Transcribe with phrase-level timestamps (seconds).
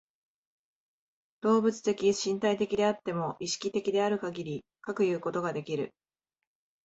[1.41, 5.93] 動物的身体的であっても、意識的であるかぎりかくいうことができる。